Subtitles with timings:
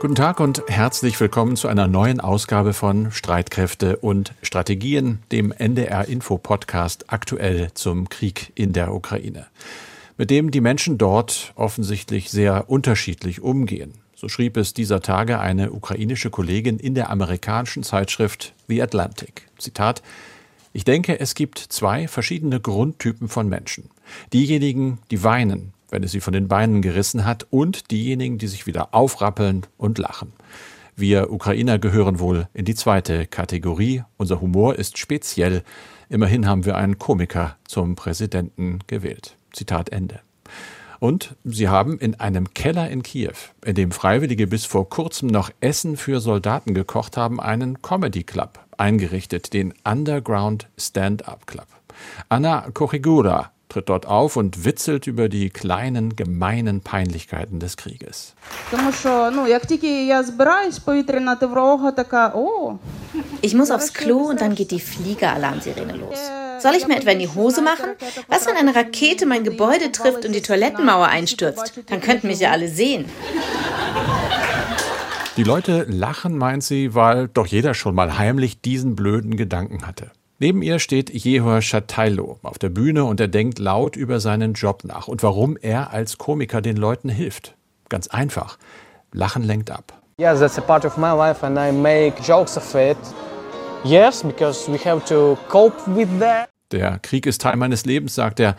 [0.00, 6.06] Guten Tag und herzlich willkommen zu einer neuen Ausgabe von Streitkräfte und Strategien, dem NDR
[6.06, 9.48] Info Podcast aktuell zum Krieg in der Ukraine,
[10.16, 13.94] mit dem die Menschen dort offensichtlich sehr unterschiedlich umgehen.
[14.14, 19.48] So schrieb es dieser Tage eine ukrainische Kollegin in der amerikanischen Zeitschrift The Atlantic.
[19.58, 20.04] Zitat
[20.72, 23.90] Ich denke, es gibt zwei verschiedene Grundtypen von Menschen.
[24.32, 28.66] Diejenigen, die weinen, wenn es sie von den Beinen gerissen hat, und diejenigen, die sich
[28.66, 30.32] wieder aufrappeln und lachen.
[30.96, 34.02] Wir Ukrainer gehören wohl in die zweite Kategorie.
[34.16, 35.62] Unser Humor ist speziell.
[36.08, 39.36] Immerhin haben wir einen Komiker zum Präsidenten gewählt.
[39.52, 40.20] Zitat Ende.
[40.98, 45.50] Und sie haben in einem Keller in Kiew, in dem Freiwillige bis vor kurzem noch
[45.60, 51.68] Essen für Soldaten gekocht haben, einen Comedy Club eingerichtet, den Underground Stand-Up Club.
[52.28, 58.34] Anna Kochigura tritt dort auf und witzelt über die kleinen, gemeinen Peinlichkeiten des Krieges.
[63.40, 66.18] Ich muss aufs Klo und dann geht die Fliegeralarmsirene los.
[66.60, 67.90] Soll ich mir etwa in die Hose machen?
[68.28, 71.82] Was, wenn eine Rakete mein Gebäude trifft und die Toilettenmauer einstürzt?
[71.86, 73.04] Dann könnten mich ja alle sehen.
[75.36, 80.10] Die Leute lachen, meint sie, weil doch jeder schon mal heimlich diesen blöden Gedanken hatte.
[80.40, 84.84] Neben ihr steht Jehor Shatailo auf der Bühne und er denkt laut über seinen Job
[84.84, 87.56] nach und warum er als Komiker den Leuten hilft.
[87.88, 88.56] Ganz einfach.
[89.12, 90.00] Lachen lenkt ab.
[90.20, 92.96] Yes, that's a part of my life and I make jokes of it.
[93.82, 96.48] Yes, because we have to cope with that.
[96.70, 98.54] Der Krieg ist Teil meines Lebens, sagt er.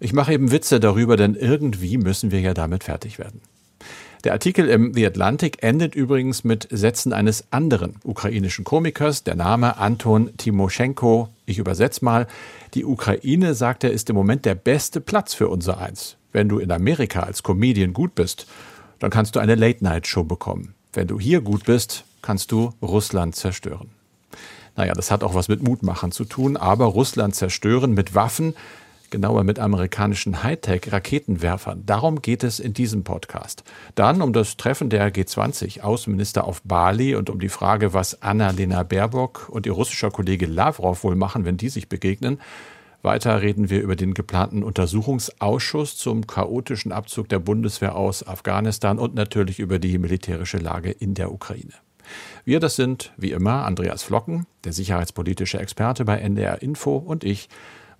[0.00, 3.40] Ich mache eben Witze darüber, denn irgendwie müssen wir ja damit fertig werden.
[4.24, 9.78] Der Artikel im The Atlantic endet übrigens mit Sätzen eines anderen ukrainischen Komikers, der Name
[9.78, 11.30] Anton Timoschenko.
[11.46, 12.26] Ich übersetze mal.
[12.74, 16.16] Die Ukraine, sagt er, ist im Moment der beste Platz für unser Eins.
[16.32, 18.46] Wenn du in Amerika als Comedian gut bist,
[18.98, 20.74] dann kannst du eine Late-Night-Show bekommen.
[20.92, 23.88] Wenn du hier gut bist, kannst du Russland zerstören.
[24.76, 28.54] Naja, das hat auch was mit Mutmachen zu tun, aber Russland zerstören mit Waffen,
[29.10, 31.84] genauer mit amerikanischen Hightech-Raketenwerfern.
[31.86, 33.64] Darum geht es in diesem Podcast.
[33.94, 39.48] Dann um das Treffen der G20-Außenminister auf Bali und um die Frage, was Annalena Baerbock
[39.50, 42.38] und ihr russischer Kollege Lavrov wohl machen, wenn die sich begegnen.
[43.02, 49.14] Weiter reden wir über den geplanten Untersuchungsausschuss zum chaotischen Abzug der Bundeswehr aus Afghanistan und
[49.14, 51.72] natürlich über die militärische Lage in der Ukraine.
[52.44, 57.48] Wir, das sind wie immer Andreas Flocken, der sicherheitspolitische Experte bei NDR Info und ich,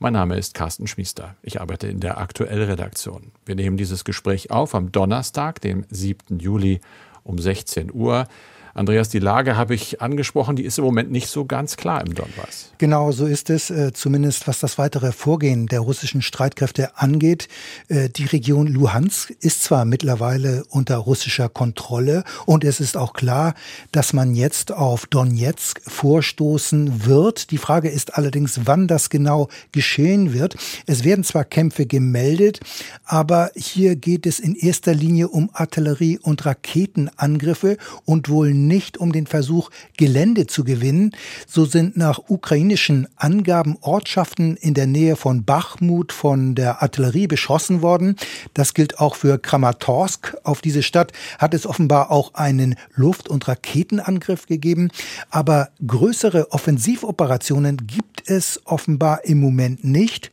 [0.00, 1.36] mein Name ist Carsten Schmiester.
[1.42, 3.32] Ich arbeite in der Aktuellredaktion.
[3.44, 6.38] Wir nehmen dieses Gespräch auf am Donnerstag, dem 7.
[6.38, 6.80] Juli
[7.22, 8.26] um 16 Uhr.
[8.74, 12.14] Andreas, die Lage habe ich angesprochen, die ist im Moment nicht so ganz klar im
[12.14, 12.72] Donbass.
[12.78, 17.48] Genau, so ist es, äh, zumindest was das weitere Vorgehen der russischen Streitkräfte angeht.
[17.88, 23.54] Äh, die Region Luhansk ist zwar mittlerweile unter russischer Kontrolle und es ist auch klar,
[23.92, 27.50] dass man jetzt auf Donetsk vorstoßen wird.
[27.50, 30.56] Die Frage ist allerdings, wann das genau geschehen wird.
[30.86, 32.60] Es werden zwar Kämpfe gemeldet,
[33.04, 39.12] aber hier geht es in erster Linie um Artillerie- und Raketenangriffe und wohl nicht um
[39.12, 41.14] den Versuch, Gelände zu gewinnen.
[41.46, 47.82] So sind nach ukrainischen Angaben Ortschaften in der Nähe von Bachmut von der Artillerie beschossen
[47.82, 48.16] worden.
[48.54, 50.36] Das gilt auch für Kramatorsk.
[50.44, 54.90] Auf diese Stadt hat es offenbar auch einen Luft- und Raketenangriff gegeben.
[55.30, 60.30] Aber größere Offensivoperationen gibt es offenbar im Moment nicht.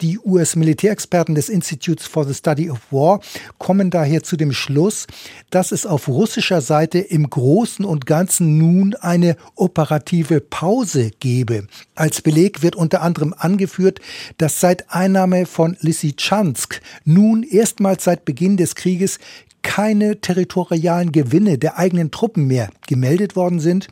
[0.00, 3.20] Die US-Militärexperten des Institutes for the Study of War
[3.58, 5.06] kommen daher zu dem Schluss,
[5.50, 11.66] dass es auf russischer Seite im Großen und Ganzen nun eine operative Pause gebe.
[11.94, 14.00] Als Beleg wird unter anderem angeführt,
[14.38, 19.18] dass seit Einnahme von Lysychansk nun erstmals seit Beginn des Krieges
[19.62, 23.88] keine territorialen Gewinne der eigenen Truppen mehr gemeldet worden sind.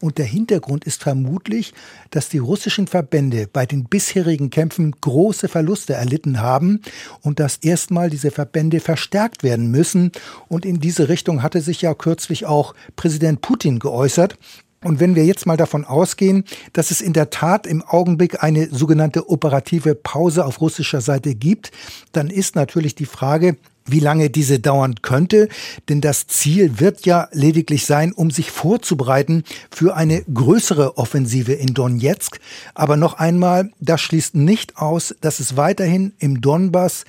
[0.00, 1.74] Und der Hintergrund ist vermutlich,
[2.10, 6.80] dass die russischen Verbände bei den bisherigen Kämpfen große Verluste erlitten haben
[7.22, 10.12] und dass erstmal diese Verbände verstärkt werden müssen.
[10.48, 14.38] Und in diese Richtung hatte sich ja kürzlich auch Präsident Putin geäußert.
[14.82, 18.68] Und wenn wir jetzt mal davon ausgehen, dass es in der Tat im Augenblick eine
[18.70, 21.70] sogenannte operative Pause auf russischer Seite gibt,
[22.12, 25.48] dann ist natürlich die Frage, wie lange diese dauern könnte,
[25.88, 31.74] denn das Ziel wird ja lediglich sein, um sich vorzubereiten für eine größere Offensive in
[31.74, 32.38] Donetsk.
[32.74, 37.04] Aber noch einmal, das schließt nicht aus, dass es weiterhin im Donbass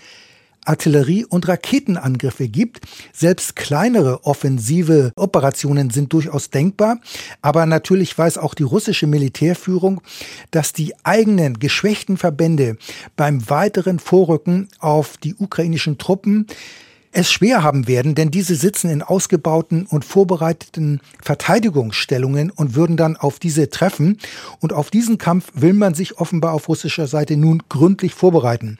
[0.66, 2.82] Artillerie- und Raketenangriffe gibt.
[3.14, 7.00] Selbst kleinere offensive Operationen sind durchaus denkbar.
[7.42, 10.02] Aber natürlich weiß auch die russische Militärführung,
[10.52, 12.78] dass die eigenen geschwächten Verbände
[13.16, 16.48] beim weiteren Vorrücken auf die ukrainischen Truppen
[17.14, 23.18] es schwer haben werden, denn diese sitzen in ausgebauten und vorbereiteten Verteidigungsstellungen und würden dann
[23.18, 24.18] auf diese treffen.
[24.60, 28.80] Und auf diesen Kampf will man sich offenbar auf russischer Seite nun gründlich vorbereiten.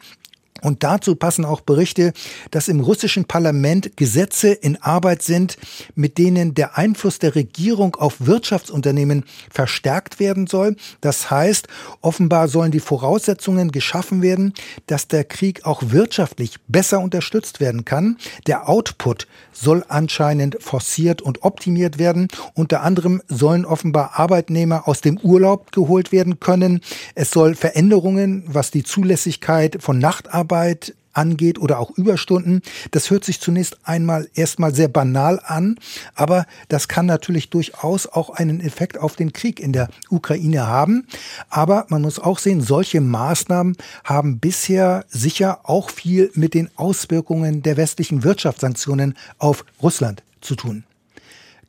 [0.62, 2.14] Und dazu passen auch Berichte,
[2.52, 5.58] dass im russischen Parlament Gesetze in Arbeit sind,
[5.96, 10.76] mit denen der Einfluss der Regierung auf Wirtschaftsunternehmen verstärkt werden soll.
[11.02, 11.68] Das heißt,
[12.02, 14.54] offenbar sollen die Voraussetzungen geschaffen werden,
[14.86, 18.18] dass der Krieg auch wirtschaftlich besser unterstützt werden kann.
[18.46, 22.28] Der Output soll anscheinend forciert und optimiert werden.
[22.54, 26.82] Unter anderem sollen offenbar Arbeitnehmer aus dem Urlaub geholt werden können.
[27.16, 32.62] Es soll Veränderungen, was die Zulässigkeit von Nachtarbeit Arbeit angeht oder auch Überstunden.
[32.92, 35.78] Das hört sich zunächst einmal erstmal sehr banal an,
[36.14, 41.08] aber das kann natürlich durchaus auch einen Effekt auf den Krieg in der Ukraine haben.
[41.50, 47.62] Aber man muss auch sehen, solche Maßnahmen haben bisher sicher auch viel mit den Auswirkungen
[47.62, 50.84] der westlichen Wirtschaftssanktionen auf Russland zu tun.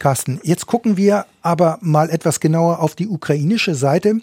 [0.02, 4.16] Carsten, jetzt gucken wir aber mal etwas genauer auf die ukrainische Seite.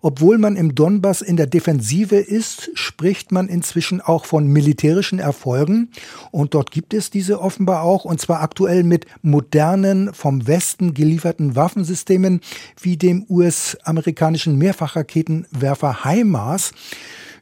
[0.00, 5.90] Obwohl man im Donbass in der Defensive ist, spricht man inzwischen auch von militärischen Erfolgen.
[6.30, 11.54] Und dort gibt es diese offenbar auch, und zwar aktuell mit modernen, vom Westen gelieferten
[11.54, 12.40] Waffensystemen
[12.80, 16.72] wie dem US-amerikanischen Mehrfachraketenwerfer HIMARS.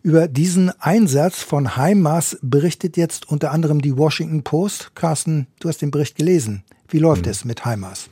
[0.02, 4.96] Über diesen Einsatz von HIMARS berichtet jetzt unter anderem die Washington Post.
[4.96, 6.64] Carsten, du hast den Bericht gelesen.
[6.94, 7.32] Wie läuft mhm.
[7.32, 8.08] es mit HIMARS?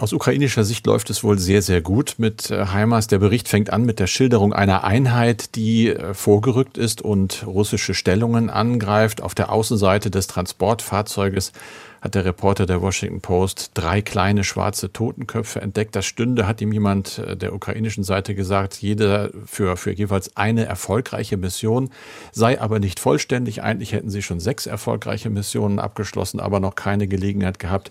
[0.00, 3.08] Aus ukrainischer Sicht läuft es wohl sehr, sehr gut mit äh, HIMARS.
[3.08, 7.92] Der Bericht fängt an mit der Schilderung einer Einheit, die äh, vorgerückt ist und russische
[7.92, 9.20] Stellungen angreift.
[9.20, 11.52] Auf der Außenseite des Transportfahrzeuges
[12.00, 15.94] hat der Reporter der Washington Post drei kleine schwarze Totenköpfe entdeckt.
[15.94, 20.64] Das stünde, hat ihm jemand äh, der ukrainischen Seite gesagt, jede für, für jeweils eine
[20.64, 21.90] erfolgreiche Mission,
[22.32, 23.62] sei aber nicht vollständig.
[23.62, 27.90] Eigentlich hätten sie schon sechs erfolgreiche Missionen abgeschlossen, aber noch keine Gelegenheit gehabt,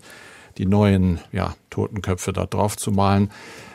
[0.58, 3.30] die neuen ja, Totenköpfe dort drauf zu malen.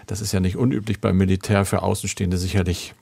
[0.07, 2.93] Das ist ja nicht unüblich beim Militär, für Außenstehende sicherlich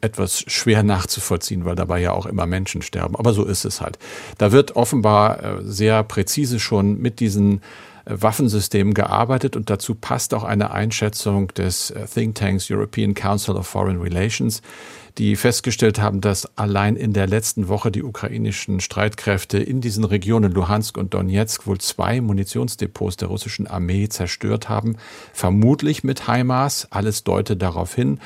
[0.00, 3.16] etwas schwer nachzuvollziehen, weil dabei ja auch immer Menschen sterben.
[3.16, 3.98] Aber so ist es halt.
[4.38, 7.60] Da wird offenbar äh, sehr präzise schon mit diesen
[8.04, 13.66] Waffensystemen gearbeitet und dazu passt auch eine Einschätzung des äh, Think Tanks European Council of
[13.66, 14.62] Foreign Relations,
[15.18, 20.52] die festgestellt haben, dass allein in der letzten Woche die ukrainischen Streitkräfte in diesen Regionen
[20.52, 24.96] Luhansk und Donetsk wohl zwei Munitionsdepots der russischen Armee zerstört haben,
[25.32, 26.88] vermutlich mit HIMARS.
[26.90, 28.20] Alles deutet darauf hin.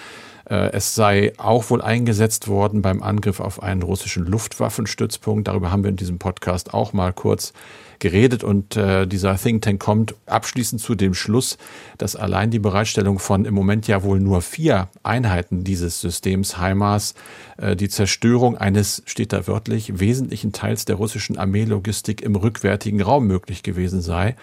[0.48, 5.48] Äh, es sei auch wohl eingesetzt worden beim Angriff auf einen russischen Luftwaffenstützpunkt.
[5.48, 7.52] Darüber haben wir in diesem Podcast auch mal kurz
[7.98, 11.56] geredet und äh, dieser Think Tank kommt abschließend zu dem Schluss,
[11.96, 17.14] dass allein die Bereitstellung von im Moment ja wohl nur vier Einheiten dieses Systems HIMARS
[17.56, 23.26] äh, die Zerstörung eines, steht da wörtlich, wesentlichen Teils der russischen Armeelogistik im rückwärtigen Raum
[23.26, 24.36] möglich gewesen sei.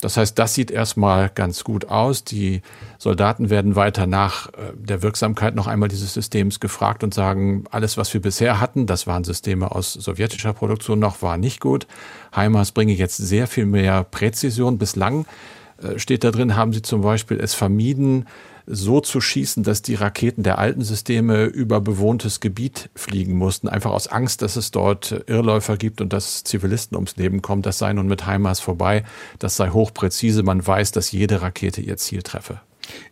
[0.00, 2.22] Das heißt, das sieht erstmal ganz gut aus.
[2.22, 2.62] Die
[2.98, 7.96] Soldaten werden weiter nach äh, der Wirksamkeit noch einmal dieses Systems gefragt und sagen, alles,
[7.96, 11.86] was wir bisher hatten, das waren Systeme aus sowjetischer Produktion noch, war nicht gut.
[12.34, 14.78] HIMARS bringe jetzt sehr viel mehr Präzision.
[14.78, 15.26] Bislang
[15.82, 18.26] äh, steht da drin, haben sie zum Beispiel es vermieden,
[18.70, 23.90] so zu schießen, dass die Raketen der alten Systeme über bewohntes Gebiet fliegen mussten, einfach
[23.90, 27.62] aus Angst, dass es dort Irrläufer gibt und dass Zivilisten ums Leben kommen.
[27.62, 29.04] Das sei nun mit HIMARS vorbei.
[29.38, 30.42] Das sei hochpräzise.
[30.42, 32.60] Man weiß, dass jede Rakete ihr Ziel treffe.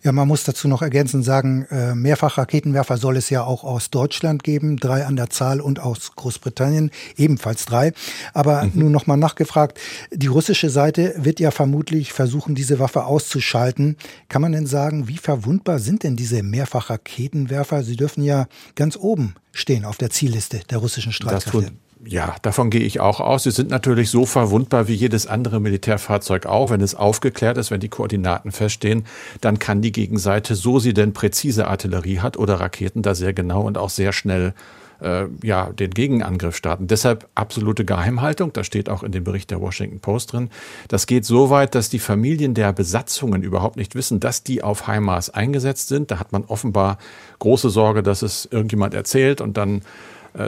[0.02, 4.44] Ja, man muss dazu noch ergänzend sagen, äh, Mehrfachraketenwerfer soll es ja auch aus Deutschland
[4.44, 7.92] geben, drei an der Zahl und aus Großbritannien ebenfalls drei.
[8.34, 8.72] Aber mhm.
[8.74, 9.78] nun nochmal nachgefragt,
[10.12, 13.96] die russische Seite wird ja vermutlich versuchen, diese Waffe auszuschalten.
[14.28, 17.82] Kann man denn sagen, wie verwundbar sind denn diese Mehrfachraketenwerfer?
[17.82, 21.72] Sie dürfen ja ganz oben stehen auf der Zielliste der russischen Streitkräfte.
[22.08, 23.42] Ja, davon gehe ich auch aus.
[23.42, 26.70] Sie sind natürlich so verwundbar wie jedes andere Militärfahrzeug auch.
[26.70, 29.04] Wenn es aufgeklärt ist, wenn die Koordinaten feststehen,
[29.40, 33.62] dann kann die Gegenseite, so sie denn präzise Artillerie hat oder Raketen, da sehr genau
[33.62, 34.54] und auch sehr schnell
[35.00, 36.86] äh, ja, den Gegenangriff starten.
[36.86, 38.52] Deshalb absolute Geheimhaltung.
[38.52, 40.50] Das steht auch in dem Bericht der Washington Post drin.
[40.88, 44.86] Das geht so weit, dass die Familien der Besatzungen überhaupt nicht wissen, dass die auf
[44.86, 46.10] HIMARS eingesetzt sind.
[46.10, 46.98] Da hat man offenbar
[47.40, 49.82] große Sorge, dass es irgendjemand erzählt und dann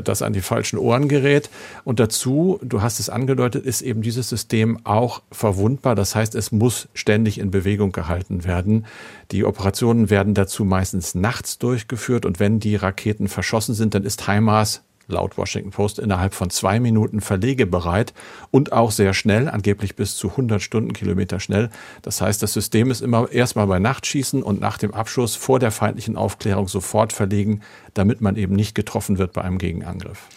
[0.04, 1.50] das an die falschen Ohren gerät.
[1.84, 5.94] Und dazu, du hast es angedeutet, ist eben dieses System auch verwundbar.
[5.94, 8.86] Das heißt, es muss ständig in Bewegung gehalten werden.
[9.30, 14.26] Die Operationen werden dazu meistens nachts durchgeführt und wenn die Raketen verschossen sind, dann ist
[14.26, 18.14] HIMARS laut Washington Post innerhalb von zwei Minuten verlegebereit
[18.50, 21.70] und auch sehr schnell, angeblich bis zu 100 Stundenkilometer schnell.
[22.02, 25.70] Das heißt, das System ist immer erstmal bei Nachtschießen und nach dem Abschuss vor der
[25.70, 27.62] feindlichen Aufklärung sofort verlegen,
[27.94, 30.28] damit man eben nicht getroffen wird bei einem Gegenangriff.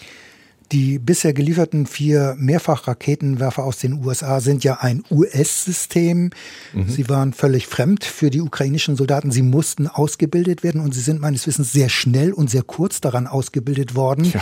[0.71, 6.29] Die bisher gelieferten vier Mehrfachraketenwerfer aus den USA sind ja ein US-System.
[6.73, 6.87] Mhm.
[6.87, 9.31] Sie waren völlig fremd für die ukrainischen Soldaten.
[9.31, 13.27] Sie mussten ausgebildet werden und sie sind meines Wissens sehr schnell und sehr kurz daran
[13.27, 14.25] ausgebildet worden.
[14.25, 14.41] Ja.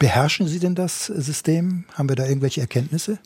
[0.00, 1.84] Beherrschen Sie denn das System?
[1.94, 3.18] Haben wir da irgendwelche Erkenntnisse?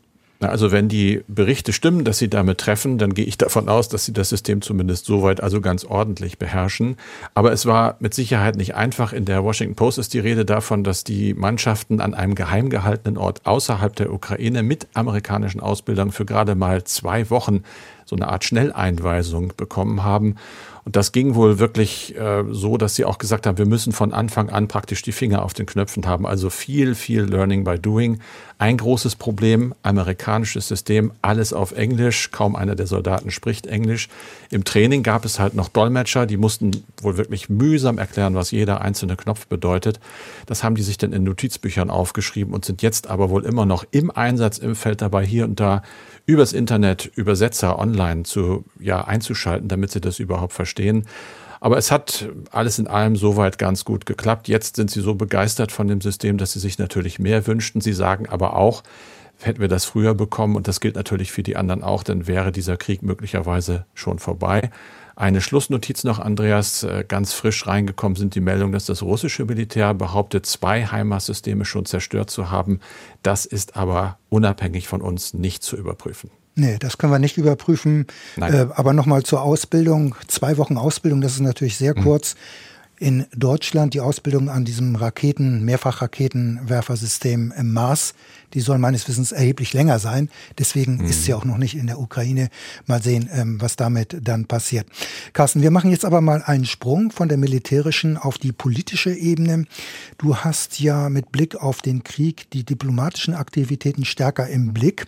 [0.51, 4.05] Also wenn die Berichte stimmen, dass sie damit treffen, dann gehe ich davon aus, dass
[4.05, 6.97] sie das System zumindest soweit also ganz ordentlich beherrschen.
[7.35, 9.13] Aber es war mit Sicherheit nicht einfach.
[9.13, 13.19] In der Washington Post ist die Rede davon, dass die Mannschaften an einem geheim gehaltenen
[13.19, 17.63] Ort außerhalb der Ukraine mit amerikanischen Ausbildern für gerade mal zwei Wochen
[18.05, 20.37] so eine Art Schnelleinweisung bekommen haben.
[20.85, 24.13] Und das ging wohl wirklich äh, so, dass sie auch gesagt haben, wir müssen von
[24.13, 26.27] Anfang an praktisch die Finger auf den Knöpfen haben.
[26.27, 28.19] Also viel, viel Learning by Doing.
[28.63, 32.31] Ein großes Problem, amerikanisches System, alles auf Englisch.
[32.31, 34.09] Kaum einer der Soldaten spricht Englisch.
[34.51, 38.81] Im Training gab es halt noch Dolmetscher, die mussten wohl wirklich mühsam erklären, was jeder
[38.81, 39.99] einzelne Knopf bedeutet.
[40.47, 43.85] Das haben die sich dann in Notizbüchern aufgeschrieben und sind jetzt aber wohl immer noch
[43.91, 45.83] im Einsatz im Feld dabei, hier und da
[46.25, 51.09] übers Internet Übersetzer online zu, ja, einzuschalten, damit sie das überhaupt verstehen.
[51.63, 54.49] Aber es hat alles in allem soweit ganz gut geklappt.
[54.49, 57.81] Jetzt sind sie so begeistert von dem System, dass sie sich natürlich mehr wünschten.
[57.81, 58.83] Sie sagen aber auch,
[59.41, 62.51] hätten wir das früher bekommen, und das gilt natürlich für die anderen auch, dann wäre
[62.51, 64.73] dieser Krieg möglicherweise schon vorbei.
[65.15, 69.95] Eine Schlussnotiz noch, Andreas, äh, ganz frisch reingekommen sind die Meldungen, dass das russische Militär
[69.95, 72.81] behauptet, zwei HIMARS-Systeme schon zerstört zu haben.
[73.23, 76.33] Das ist aber unabhängig von uns nicht zu überprüfen.
[76.55, 78.07] Nee, das können wir nicht überprüfen.
[78.37, 80.15] Äh, aber nochmal zur Ausbildung.
[80.29, 82.03] Zwei Wochen Ausbildung, das ist natürlich sehr mhm.
[82.03, 82.35] kurz.
[82.99, 88.15] In Deutschland die Ausbildung an diesem Raketen, Mehrfachraketenwerfersystem im Mars
[88.55, 90.29] die soll meines Wissens erheblich länger sein.
[90.59, 91.07] Deswegen mhm.
[91.07, 92.49] ist sie auch noch nicht in der Ukraine.
[92.87, 94.87] Mal sehen, ähm, was damit dann passiert.
[95.33, 99.67] Carsten, wir machen jetzt aber mal einen Sprung von der militärischen auf die politische Ebene.
[100.19, 105.07] Du hast ja mit Blick auf den Krieg die diplomatischen Aktivitäten stärker im Blick.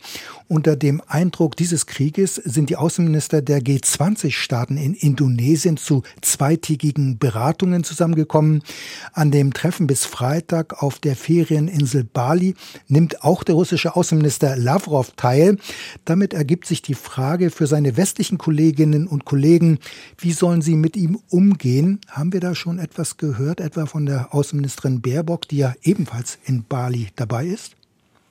[0.49, 7.83] Unter dem Eindruck dieses Krieges sind die Außenminister der G20-Staaten in Indonesien zu zweitägigen Beratungen
[7.83, 8.63] zusammengekommen.
[9.13, 12.55] An dem Treffen bis Freitag auf der Ferieninsel Bali
[12.89, 15.57] nimmt auch auch der russische Außenminister Lavrov teil.
[16.05, 19.81] Damit ergibt sich die Frage für seine westlichen Kolleginnen und Kollegen,
[20.19, 21.99] wie sollen sie mit ihm umgehen?
[22.07, 26.63] Haben wir da schon etwas gehört, etwa von der Außenministerin Baerbock, die ja ebenfalls in
[26.63, 27.75] Bali dabei ist?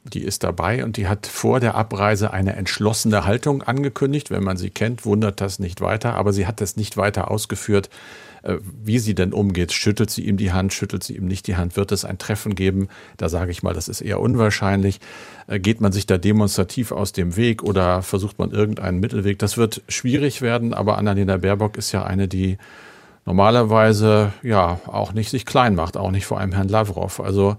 [0.05, 4.31] Die ist dabei und die hat vor der Abreise eine entschlossene Haltung angekündigt.
[4.31, 7.89] Wenn man sie kennt, wundert das nicht weiter, aber sie hat das nicht weiter ausgeführt,
[8.43, 9.71] äh, wie sie denn umgeht.
[9.71, 11.77] Schüttelt sie ihm die Hand, schüttelt sie ihm nicht die Hand?
[11.77, 12.89] Wird es ein Treffen geben?
[13.15, 14.99] Da sage ich mal, das ist eher unwahrscheinlich.
[15.47, 19.39] Äh, geht man sich da demonstrativ aus dem Weg oder versucht man irgendeinen Mittelweg?
[19.39, 22.57] Das wird schwierig werden, aber Annalena Baerbock ist ja eine, die
[23.25, 27.21] normalerweise ja auch nicht sich klein macht, auch nicht vor einem Herrn Lavrov.
[27.21, 27.55] Also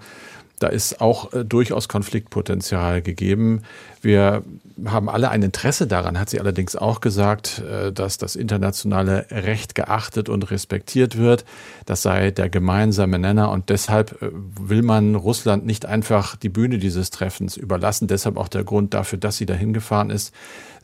[0.58, 3.62] da ist auch äh, durchaus Konfliktpotenzial gegeben.
[4.00, 4.42] Wir
[4.86, 9.74] haben alle ein Interesse daran, hat sie allerdings auch gesagt, äh, dass das internationale Recht
[9.74, 11.44] geachtet und respektiert wird.
[11.86, 16.78] Das sei der gemeinsame Nenner und deshalb äh, will man Russland nicht einfach die Bühne
[16.78, 18.06] dieses Treffens überlassen.
[18.06, 20.32] Deshalb auch der Grund dafür, dass sie dahin gefahren ist.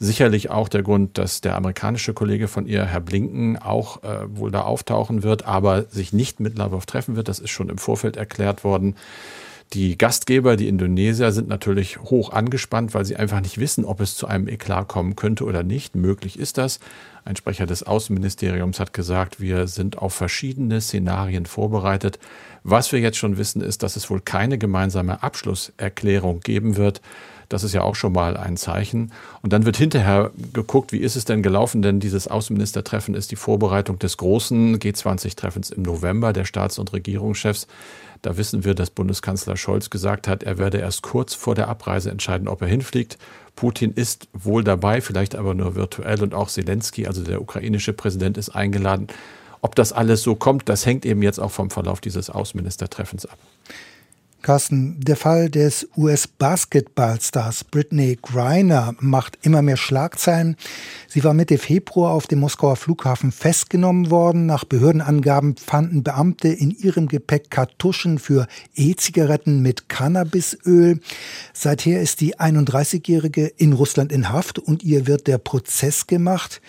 [0.02, 4.50] Sicherlich auch der Grund, dass der amerikanische Kollege von ihr, Herr Blinken, auch äh, wohl
[4.50, 7.28] da auftauchen wird, aber sich nicht mit Lavrov treffen wird.
[7.28, 8.96] Das ist schon im Vorfeld erklärt worden.
[9.74, 14.16] Die Gastgeber, die Indonesier, sind natürlich hoch angespannt, weil sie einfach nicht wissen, ob es
[14.16, 15.94] zu einem Eklat kommen könnte oder nicht.
[15.94, 16.80] Möglich ist das.
[17.26, 22.18] Ein Sprecher des Außenministeriums hat gesagt, wir sind auf verschiedene Szenarien vorbereitet.
[22.64, 27.02] Was wir jetzt schon wissen, ist, dass es wohl keine gemeinsame Abschlusserklärung geben wird.
[27.50, 29.12] Das ist ja auch schon mal ein Zeichen.
[29.42, 31.82] Und dann wird hinterher geguckt, wie ist es denn gelaufen?
[31.82, 37.66] Denn dieses Außenministertreffen ist die Vorbereitung des großen G20-Treffens im November der Staats- und Regierungschefs.
[38.22, 42.10] Da wissen wir, dass Bundeskanzler Scholz gesagt hat, er werde erst kurz vor der Abreise
[42.10, 43.18] entscheiden, ob er hinfliegt.
[43.56, 48.38] Putin ist wohl dabei, vielleicht aber nur virtuell und auch Zelensky, also der ukrainische Präsident,
[48.38, 49.08] ist eingeladen.
[49.60, 53.38] Ob das alles so kommt, das hängt eben jetzt auch vom Verlauf dieses Außenministertreffens ab.
[54.42, 60.56] Carsten, der Fall des US-Basketballstars Britney Griner macht immer mehr Schlagzeilen.
[61.08, 64.46] Sie war Mitte Februar auf dem Moskauer Flughafen festgenommen worden.
[64.46, 71.00] Nach Behördenangaben fanden Beamte in ihrem Gepäck Kartuschen für E-Zigaretten mit Cannabisöl.
[71.52, 76.60] Seither ist die 31-Jährige in Russland in Haft und ihr wird der Prozess gemacht.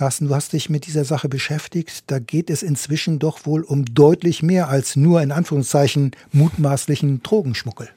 [0.00, 2.04] Carsten, du hast dich mit dieser Sache beschäftigt.
[2.06, 7.90] Da geht es inzwischen doch wohl um deutlich mehr als nur in Anführungszeichen mutmaßlichen Drogenschmuggel.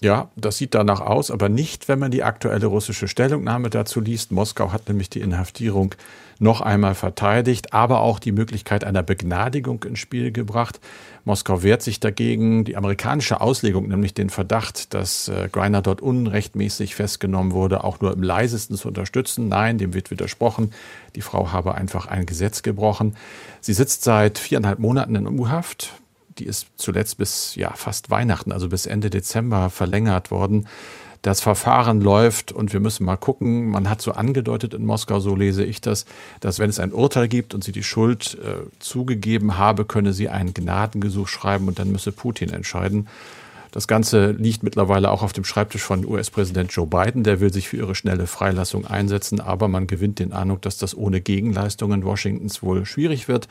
[0.00, 4.30] Ja, das sieht danach aus, aber nicht, wenn man die aktuelle russische Stellungnahme dazu liest.
[4.30, 5.96] Moskau hat nämlich die Inhaftierung
[6.38, 10.78] noch einmal verteidigt, aber auch die Möglichkeit einer Begnadigung ins Spiel gebracht.
[11.24, 12.64] Moskau wehrt sich dagegen.
[12.64, 18.12] Die amerikanische Auslegung, nämlich den Verdacht, dass äh, Greiner dort unrechtmäßig festgenommen wurde, auch nur
[18.12, 19.48] im leisesten zu unterstützen.
[19.48, 20.72] Nein, dem wird widersprochen.
[21.16, 23.16] Die Frau habe einfach ein Gesetz gebrochen.
[23.60, 25.92] Sie sitzt seit viereinhalb Monaten in U-Haft
[26.38, 30.66] die ist zuletzt bis ja fast Weihnachten, also bis Ende Dezember verlängert worden.
[31.22, 33.70] Das Verfahren läuft und wir müssen mal gucken.
[33.70, 36.06] Man hat so angedeutet in Moskau, so lese ich das,
[36.38, 40.28] dass wenn es ein Urteil gibt und sie die Schuld äh, zugegeben habe, könne sie
[40.28, 43.08] ein Gnadengesuch schreiben und dann müsse Putin entscheiden.
[43.72, 47.24] Das Ganze liegt mittlerweile auch auf dem Schreibtisch von US-Präsident Joe Biden.
[47.24, 50.96] Der will sich für ihre schnelle Freilassung einsetzen, aber man gewinnt den Eindruck, dass das
[50.96, 53.48] ohne Gegenleistungen Washingtons wohl schwierig wird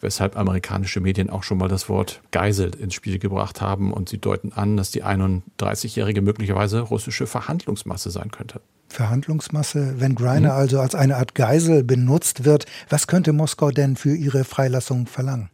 [0.00, 4.18] weshalb amerikanische Medien auch schon mal das Wort Geisel ins Spiel gebracht haben und sie
[4.18, 8.60] deuten an, dass die 31-Jährige möglicherweise russische Verhandlungsmasse sein könnte.
[8.88, 10.58] Verhandlungsmasse, wenn Greiner mhm.
[10.58, 15.50] also als eine Art Geisel benutzt wird, was könnte Moskau denn für ihre Freilassung verlangen?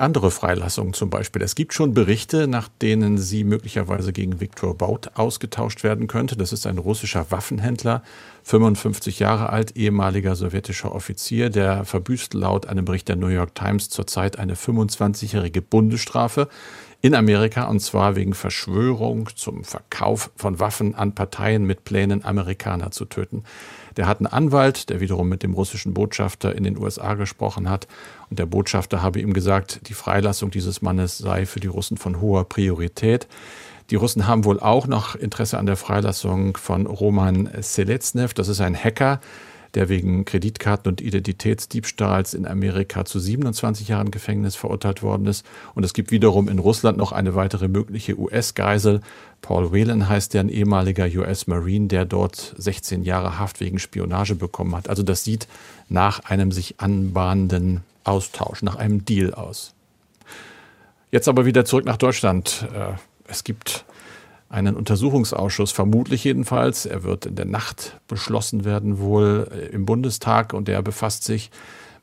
[0.00, 1.42] Andere Freilassungen zum Beispiel.
[1.42, 6.36] Es gibt schon Berichte, nach denen sie möglicherweise gegen Viktor Baut ausgetauscht werden könnte.
[6.36, 8.02] Das ist ein russischer Waffenhändler,
[8.44, 11.50] 55 Jahre alt, ehemaliger sowjetischer Offizier.
[11.50, 16.48] Der verbüßt laut einem Bericht der New York Times zurzeit eine 25-jährige Bundesstrafe
[17.02, 22.90] in Amerika und zwar wegen Verschwörung zum Verkauf von Waffen an Parteien mit Plänen, Amerikaner
[22.90, 23.44] zu töten.
[23.96, 27.86] Der hat einen Anwalt, der wiederum mit dem russischen Botschafter in den USA gesprochen hat.
[28.28, 32.20] Und der Botschafter habe ihm gesagt, die Freilassung dieses Mannes sei für die Russen von
[32.20, 33.26] hoher Priorität.
[33.90, 38.34] Die Russen haben wohl auch noch Interesse an der Freilassung von Roman Seletsnev.
[38.34, 39.20] Das ist ein Hacker,
[39.74, 45.44] der wegen Kreditkarten- und Identitätsdiebstahls in Amerika zu 27 Jahren Gefängnis verurteilt worden ist.
[45.74, 49.00] Und es gibt wiederum in Russland noch eine weitere mögliche US-Geisel.
[49.42, 54.74] Paul Whelan heißt der, ein ehemaliger US-Marine, der dort 16 Jahre Haft wegen Spionage bekommen
[54.74, 54.88] hat.
[54.88, 55.48] Also das sieht
[55.88, 59.74] nach einem sich anbahnenden Austausch, nach einem Deal aus.
[61.10, 62.66] Jetzt aber wieder zurück nach Deutschland.
[62.74, 62.92] Äh,
[63.26, 63.84] es gibt
[64.50, 66.84] einen Untersuchungsausschuss, vermutlich jedenfalls.
[66.84, 71.50] Er wird in der Nacht beschlossen werden, wohl äh, im Bundestag, und der befasst sich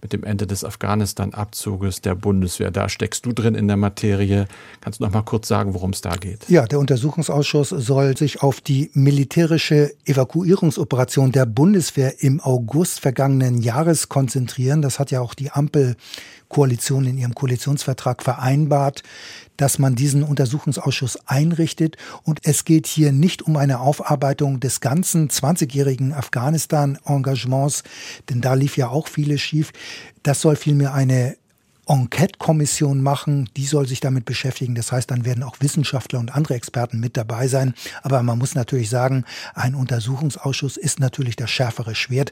[0.02, 2.71] mit dem Ende des Afghanistan-Abzuges der Bundeswehr.
[2.71, 4.48] Da steckst du drin in der Materie.
[4.80, 6.48] Kannst du noch mal kurz sagen, worum es da geht?
[6.50, 14.08] Ja, der Untersuchungsausschuss soll sich auf die militärische Evakuierungsoperation der Bundeswehr im August vergangenen Jahres
[14.08, 14.82] konzentrieren.
[14.82, 15.52] Das hat ja auch die
[16.47, 19.03] Ampelkoalition in ihrem Koalitionsvertrag vereinbart
[19.57, 21.97] dass man diesen Untersuchungsausschuss einrichtet.
[22.21, 27.83] Und es geht hier nicht um eine Aufarbeitung des ganzen 20-jährigen Afghanistan-Engagements,
[28.29, 29.71] denn da lief ja auch vieles schief.
[30.21, 31.38] Das soll vielmehr eine
[31.88, 34.76] Enquete-Kommission machen, die soll sich damit beschäftigen.
[34.76, 37.73] Das heißt, dann werden auch Wissenschaftler und andere Experten mit dabei sein.
[38.04, 39.23] Aber man muss natürlich sagen,
[39.54, 42.32] ein Untersuchungsausschuss ist natürlich das schärfere Schwert,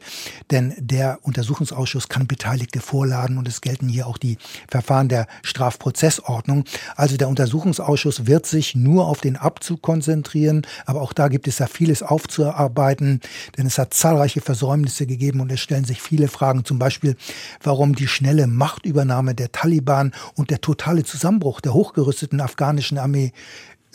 [0.51, 4.37] denn der Untersuchungsausschuss kann Beteiligte vorladen und es gelten hier auch die
[4.69, 6.65] Verfahren der Strafprozessordnung.
[6.95, 11.59] Also der Untersuchungsausschuss wird sich nur auf den Abzug konzentrieren, aber auch da gibt es
[11.59, 13.21] ja vieles aufzuarbeiten,
[13.57, 17.15] denn es hat zahlreiche Versäumnisse gegeben und es stellen sich viele Fragen, zum Beispiel,
[17.63, 23.31] warum die schnelle Machtübernahme der der Taliban und der totale Zusammenbruch der hochgerüsteten afghanischen Armee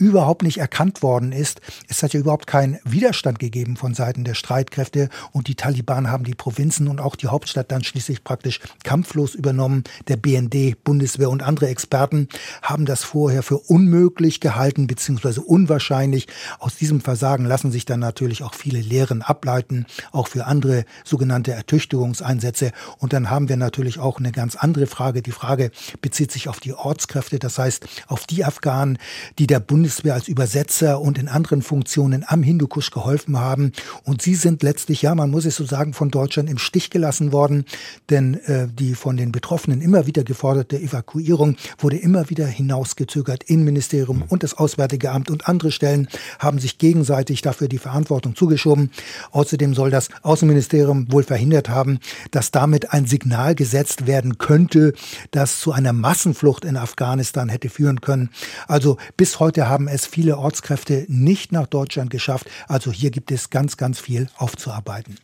[0.01, 1.61] überhaupt nicht erkannt worden ist.
[1.87, 6.23] Es hat ja überhaupt keinen Widerstand gegeben von Seiten der Streitkräfte und die Taliban haben
[6.23, 9.83] die Provinzen und auch die Hauptstadt dann schließlich praktisch kampflos übernommen.
[10.07, 12.29] Der BND, Bundeswehr und andere Experten
[12.63, 15.39] haben das vorher für unmöglich gehalten bzw.
[15.39, 16.27] unwahrscheinlich.
[16.57, 21.51] Aus diesem Versagen lassen sich dann natürlich auch viele Lehren ableiten, auch für andere sogenannte
[21.51, 22.71] Ertüchtigungseinsätze.
[22.97, 25.21] Und dann haben wir natürlich auch eine ganz andere Frage.
[25.21, 25.69] Die Frage
[26.01, 28.97] bezieht sich auf die Ortskräfte, das heißt auf die Afghanen,
[29.37, 33.73] die der Bundeswehr Bundeswehr als Übersetzer und in anderen Funktionen am Hindukusch geholfen haben.
[34.05, 37.33] Und sie sind letztlich, ja, man muss es so sagen, von Deutschland im Stich gelassen
[37.33, 37.65] worden,
[38.09, 43.43] denn äh, die von den Betroffenen immer wieder geforderte Evakuierung wurde immer wieder hinausgezögert.
[43.43, 46.07] Innenministerium und das Auswärtige Amt und andere Stellen
[46.39, 48.91] haben sich gegenseitig dafür die Verantwortung zugeschoben.
[49.31, 51.99] Außerdem soll das Außenministerium wohl verhindert haben,
[52.31, 54.93] dass damit ein Signal gesetzt werden könnte,
[55.31, 58.29] das zu einer Massenflucht in Afghanistan hätte führen können.
[58.67, 62.47] Also bis heute haben haben es viele Ortskräfte nicht nach Deutschland geschafft.
[62.67, 65.17] Also hier gibt es ganz, ganz viel aufzuarbeiten.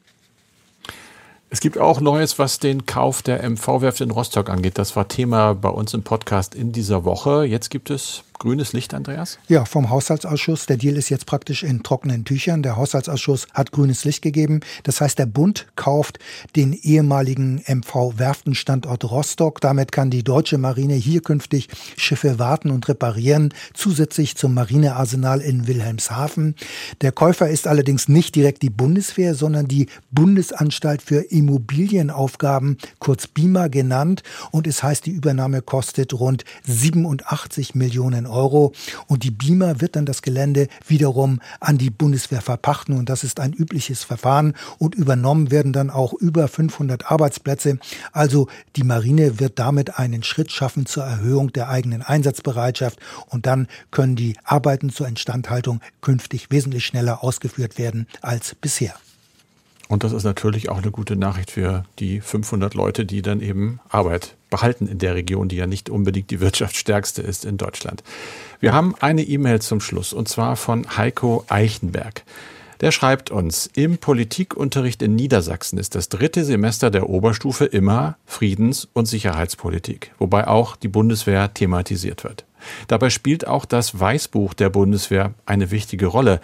[1.52, 4.80] Es gibt auch Neues, was den Kauf der MV-Werft in Rostock angeht.
[4.80, 7.46] Das war Thema bei uns im Podcast in dieser Woche.
[7.46, 9.40] Jetzt gibt es grünes Licht, Andreas?
[9.48, 10.66] Ja, vom Haushaltsausschuss.
[10.66, 12.64] Der Deal ist jetzt praktisch in trockenen Tüchern.
[12.64, 14.60] Der Haushaltsausschuss hat grünes Licht gegeben.
[14.84, 16.20] Das heißt, der Bund kauft
[16.56, 19.62] den ehemaligen MV-Werftenstandort Rostock.
[19.62, 25.68] Damit kann die deutsche Marine hier künftig Schiffe warten und reparieren, zusätzlich zum Marinearsenal in
[25.68, 26.56] Wilhelmshaven.
[27.02, 33.68] Der Käufer ist allerdings nicht direkt die Bundeswehr, sondern die Bundesanstalt für Immobilienaufgaben, kurz BIMA
[33.68, 34.24] genannt.
[34.52, 38.74] Und es heißt, die Übernahme kostet rund 87 Millionen Euro.
[39.08, 42.98] Und die BIMA wird dann das Gelände wiederum an die Bundeswehr verpachten.
[42.98, 44.54] Und das ist ein übliches Verfahren.
[44.78, 47.80] Und übernommen werden dann auch über 500 Arbeitsplätze.
[48.12, 53.00] Also die Marine wird damit einen Schritt schaffen zur Erhöhung der eigenen Einsatzbereitschaft.
[53.28, 58.94] Und dann können die Arbeiten zur Instandhaltung künftig wesentlich schneller ausgeführt werden als bisher.
[59.88, 63.80] Und das ist natürlich auch eine gute Nachricht für die 500 Leute, die dann eben
[63.90, 68.04] Arbeit behalten in der Region, die ja nicht unbedingt die wirtschaftsstärkste ist in Deutschland.
[68.60, 72.24] Wir haben eine E-Mail zum Schluss und zwar von Heiko Eichenberg.
[72.82, 78.88] Der schreibt uns, im Politikunterricht in Niedersachsen ist das dritte Semester der Oberstufe immer Friedens-
[78.94, 82.46] und Sicherheitspolitik, wobei auch die Bundeswehr thematisiert wird.
[82.88, 86.40] Dabei spielt auch das Weißbuch der Bundeswehr eine wichtige Rolle.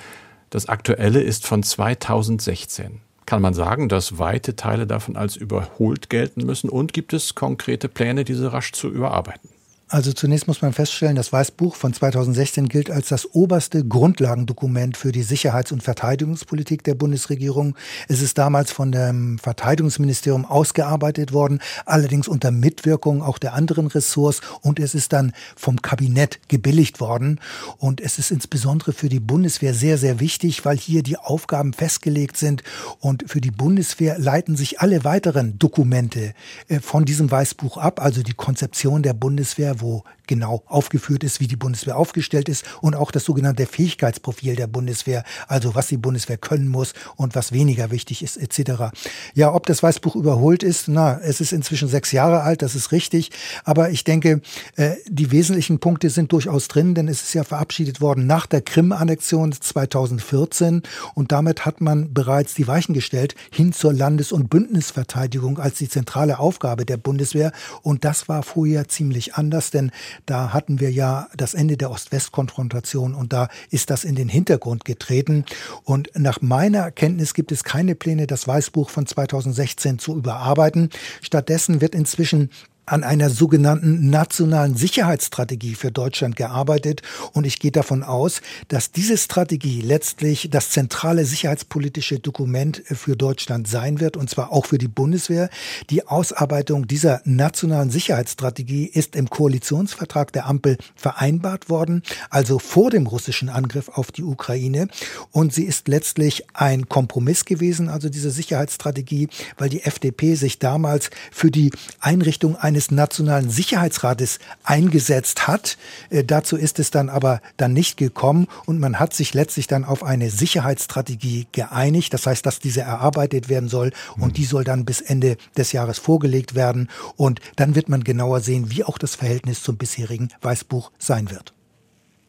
[0.49, 3.01] Das aktuelle ist von 2016.
[3.25, 6.69] Kann man sagen, dass weite Teile davon als überholt gelten müssen?
[6.69, 9.52] Und gibt es konkrete Pläne, diese rasch zu überarbeiten?
[9.93, 15.11] Also zunächst muss man feststellen, das Weißbuch von 2016 gilt als das oberste Grundlagendokument für
[15.11, 17.75] die Sicherheits- und Verteidigungspolitik der Bundesregierung.
[18.07, 24.41] Es ist damals von dem Verteidigungsministerium ausgearbeitet worden, allerdings unter Mitwirkung auch der anderen Ressorts
[24.61, 27.39] und es ist dann vom Kabinett gebilligt worden.
[27.77, 32.37] Und es ist insbesondere für die Bundeswehr sehr, sehr wichtig, weil hier die Aufgaben festgelegt
[32.37, 32.63] sind
[32.99, 36.33] und für die Bundeswehr leiten sich alle weiteren Dokumente
[36.67, 41.47] äh, von diesem Weißbuch ab, also die Konzeption der Bundeswehr, wo genau aufgeführt ist, wie
[41.47, 46.37] die Bundeswehr aufgestellt ist und auch das sogenannte Fähigkeitsprofil der Bundeswehr, also was die Bundeswehr
[46.37, 48.95] können muss und was weniger wichtig ist etc.
[49.33, 52.91] Ja, ob das Weißbuch überholt ist, na, es ist inzwischen sechs Jahre alt, das ist
[52.91, 53.31] richtig,
[53.63, 54.41] aber ich denke,
[54.75, 58.61] äh, die wesentlichen Punkte sind durchaus drin, denn es ist ja verabschiedet worden nach der
[58.61, 60.81] Krim-Annexion 2014
[61.13, 65.89] und damit hat man bereits die Weichen gestellt hin zur Landes- und Bündnisverteidigung als die
[65.89, 67.51] zentrale Aufgabe der Bundeswehr.
[67.81, 69.91] Und das war vorher ziemlich anders, denn
[70.25, 74.85] da hatten wir ja das Ende der Ost-West-Konfrontation und da ist das in den Hintergrund
[74.85, 75.45] getreten.
[75.83, 80.89] Und nach meiner Kenntnis gibt es keine Pläne, das Weißbuch von 2016 zu überarbeiten.
[81.21, 82.49] Stattdessen wird inzwischen
[82.85, 89.17] an einer sogenannten nationalen Sicherheitsstrategie für Deutschland gearbeitet und ich gehe davon aus, dass diese
[89.17, 94.89] Strategie letztlich das zentrale sicherheitspolitische Dokument für Deutschland sein wird und zwar auch für die
[94.89, 95.49] Bundeswehr.
[95.89, 103.07] Die Ausarbeitung dieser nationalen Sicherheitsstrategie ist im Koalitionsvertrag der Ampel vereinbart worden, also vor dem
[103.07, 104.87] russischen Angriff auf die Ukraine
[105.31, 111.09] und sie ist letztlich ein Kompromiss gewesen, also diese Sicherheitsstrategie, weil die FDP sich damals
[111.31, 115.77] für die Einrichtung eines Nationalen Sicherheitsrates eingesetzt hat.
[116.09, 119.85] Äh, dazu ist es dann aber dann nicht gekommen und man hat sich letztlich dann
[119.85, 122.15] auf eine Sicherheitsstrategie geeinigt.
[122.15, 124.33] Das heißt, dass diese erarbeitet werden soll und mhm.
[124.33, 128.71] die soll dann bis Ende des Jahres vorgelegt werden und dann wird man genauer sehen,
[128.71, 131.53] wie auch das Verhältnis zum bisherigen Weißbuch sein wird.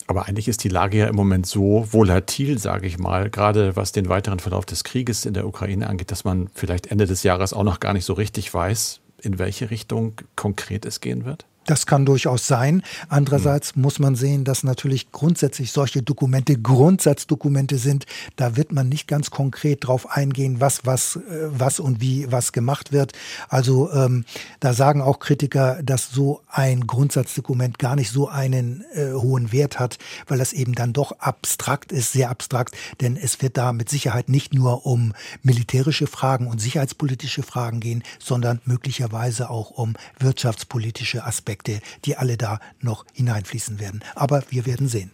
[0.06, 3.92] Aber eigentlich ist die Lage ja im Moment so volatil, sage ich mal, gerade was
[3.92, 7.54] den weiteren Verlauf des Krieges in der Ukraine angeht, dass man vielleicht Ende des Jahres
[7.54, 11.46] auch noch gar nicht so richtig weiß, in welche Richtung konkret es gehen wird?
[11.66, 12.82] Das kann durchaus sein.
[13.08, 13.82] Andererseits mhm.
[13.82, 18.04] muss man sehen, dass natürlich grundsätzlich solche Dokumente Grundsatzdokumente sind.
[18.36, 22.52] Da wird man nicht ganz konkret drauf eingehen, was, was, äh, was und wie was
[22.52, 23.12] gemacht wird.
[23.48, 24.24] Also ähm,
[24.60, 29.78] da sagen auch Kritiker, dass so ein Grundsatzdokument gar nicht so einen äh, hohen Wert
[29.78, 32.76] hat, weil das eben dann doch abstrakt ist, sehr abstrakt.
[33.00, 38.02] Denn es wird da mit Sicherheit nicht nur um militärische Fragen und sicherheitspolitische Fragen gehen,
[38.18, 41.53] sondern möglicherweise auch um wirtschaftspolitische Aspekte.
[41.54, 44.02] Aspekte, die alle da noch hineinfließen werden.
[44.16, 45.12] Aber wir werden sehen.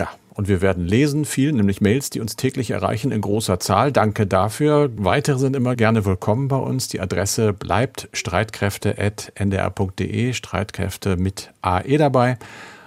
[0.00, 3.92] Ja, und wir werden lesen viel, nämlich Mails, die uns täglich erreichen in großer Zahl.
[3.92, 4.90] Danke dafür.
[4.96, 6.88] Weitere sind immer gerne willkommen bei uns.
[6.88, 12.36] Die Adresse bleibt streitkräfte.ndr.de, Streitkräfte mit AE dabei.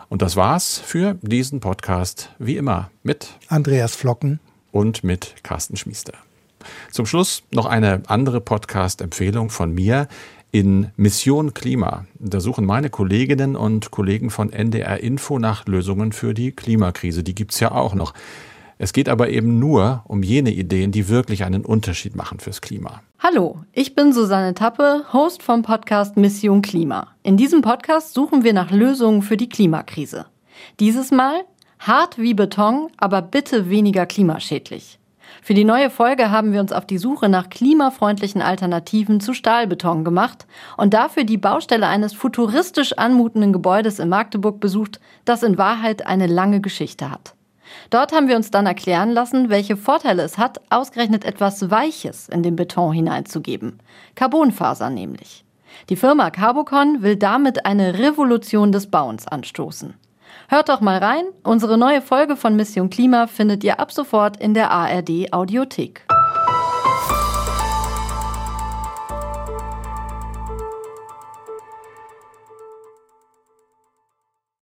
[0.10, 6.16] Und das war's für diesen Podcast, wie immer, mit Andreas Flocken und mit Carsten Schmiester.
[6.92, 10.10] Zum Schluss noch eine andere Podcast-Empfehlung von mir
[10.52, 12.06] in Mission Klima.
[12.20, 17.24] Da suchen meine Kolleginnen und Kollegen von NDR Info nach Lösungen für die Klimakrise.
[17.24, 18.14] Die gibt's ja auch noch.
[18.78, 23.02] Es geht aber eben nur um jene Ideen, die wirklich einen Unterschied machen fürs Klima.
[23.20, 27.08] Hallo, ich bin Susanne Tappe, Host vom Podcast Mission Klima.
[27.22, 30.28] In diesem Podcast suchen wir nach Lösungen für die Klimakrise.
[30.80, 31.42] Dieses Mal
[31.80, 34.99] hart wie Beton, aber bitte weniger klimaschädlich.
[35.42, 40.04] Für die neue Folge haben wir uns auf die Suche nach klimafreundlichen Alternativen zu Stahlbeton
[40.04, 40.46] gemacht
[40.78, 46.28] und dafür die Baustelle eines futuristisch anmutenden Gebäudes in Magdeburg besucht, das in Wahrheit eine
[46.28, 47.36] lange Geschichte hat.
[47.90, 52.44] Dort haben wir uns dann erklären lassen, welche Vorteile es hat, ausgerechnet etwas Weiches in
[52.44, 53.80] den Beton hineinzugeben.
[54.16, 55.46] Carbonfaser nämlich.
[55.90, 59.94] Die Firma Carbocon will damit eine Revolution des Bauens anstoßen.
[60.52, 61.26] Hört doch mal rein.
[61.44, 66.08] Unsere neue Folge von Mission Klima findet ihr ab sofort in der ARD Audiothek.